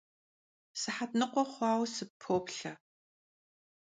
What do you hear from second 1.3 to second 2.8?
xhuaue sıppoplhe.